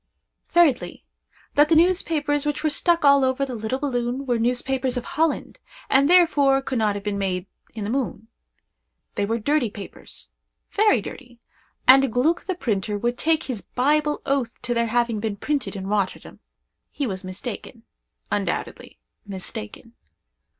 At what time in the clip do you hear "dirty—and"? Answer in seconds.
11.03-12.11